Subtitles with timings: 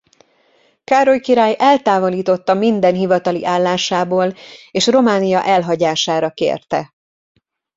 [0.83, 4.33] Károly király eltávolította minden hivatali állásából
[4.71, 6.93] és Románia elhagyására kérte.